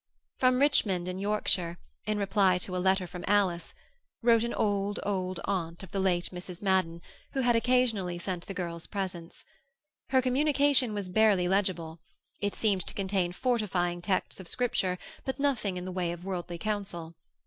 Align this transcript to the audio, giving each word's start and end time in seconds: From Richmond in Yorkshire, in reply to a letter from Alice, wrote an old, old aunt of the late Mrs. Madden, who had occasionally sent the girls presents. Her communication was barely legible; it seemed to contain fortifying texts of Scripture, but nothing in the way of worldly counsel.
From 0.39 0.57
Richmond 0.57 1.07
in 1.07 1.19
Yorkshire, 1.19 1.77
in 2.07 2.17
reply 2.17 2.57
to 2.57 2.75
a 2.75 2.81
letter 2.81 3.05
from 3.05 3.23
Alice, 3.27 3.71
wrote 4.23 4.43
an 4.43 4.55
old, 4.55 4.99
old 5.03 5.39
aunt 5.45 5.83
of 5.83 5.91
the 5.91 5.99
late 5.99 6.31
Mrs. 6.33 6.59
Madden, 6.59 7.03
who 7.33 7.41
had 7.41 7.55
occasionally 7.55 8.17
sent 8.17 8.47
the 8.47 8.53
girls 8.55 8.87
presents. 8.87 9.45
Her 10.09 10.19
communication 10.19 10.95
was 10.95 11.07
barely 11.07 11.47
legible; 11.47 11.99
it 12.39 12.55
seemed 12.55 12.87
to 12.87 12.95
contain 12.95 13.31
fortifying 13.31 14.01
texts 14.01 14.39
of 14.39 14.47
Scripture, 14.47 14.97
but 15.23 15.37
nothing 15.37 15.77
in 15.77 15.85
the 15.85 15.91
way 15.91 16.11
of 16.11 16.25
worldly 16.25 16.57
counsel. 16.57 17.13